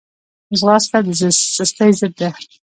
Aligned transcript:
ځغاسته 0.59 0.97
د 1.05 1.09
سستۍ 1.55 1.91
ضد 1.99 2.13
ده 2.19 2.29